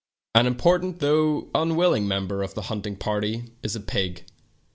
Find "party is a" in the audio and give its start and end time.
2.95-3.79